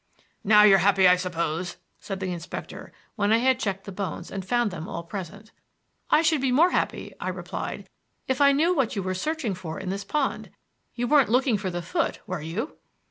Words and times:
"Now 0.43 0.63
you're 0.63 0.79
happy, 0.79 1.07
I 1.07 1.15
suppose," 1.15 1.77
said 1.99 2.19
the 2.19 2.31
inspector 2.33 2.91
when 3.17 3.31
I 3.31 3.37
had 3.37 3.59
checked 3.59 3.83
the 3.83 3.91
bones 3.91 4.31
and 4.31 4.43
found 4.43 4.71
them 4.71 4.87
all 4.87 5.03
present. 5.03 5.51
"I 6.09 6.23
should 6.23 6.41
be 6.41 6.51
more 6.51 6.71
happy," 6.71 7.13
I 7.19 7.29
replied, 7.29 7.87
"if 8.27 8.41
I 8.41 8.51
knew 8.51 8.73
what 8.73 8.95
you 8.95 9.03
were 9.03 9.13
searching 9.13 9.53
for 9.53 9.79
in 9.79 9.91
this 9.91 10.03
pond. 10.03 10.49
You 10.95 11.07
weren't 11.07 11.29
looking 11.29 11.55
for 11.55 11.69
the 11.69 11.83
foot, 11.83 12.19
were 12.25 12.41
you?" 12.41 12.77